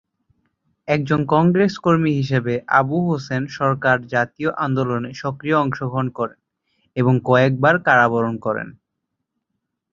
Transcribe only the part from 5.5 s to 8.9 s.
অংশগ্রহণ করেন এবং কয়েকবার কারাবরণ করেন।